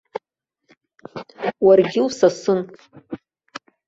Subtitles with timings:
[1.65, 2.59] Уаргьы усасын.